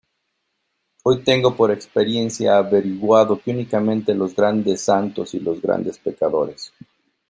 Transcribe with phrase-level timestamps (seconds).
[1.03, 6.73] hoy tengo por experiencia averiguado que únicamente los grandes santos y los grandes pecadores